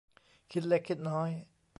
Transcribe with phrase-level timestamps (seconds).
[0.51, 1.29] คิดเล็กคิดน้อย